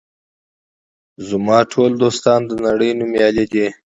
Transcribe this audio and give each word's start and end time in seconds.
زما 1.27 1.57
ټول 1.71 1.91
دوستان 2.03 2.39
د 2.49 2.51
نړۍ 2.65 2.91
نومیالي 2.99 3.45
دي. 3.53 3.67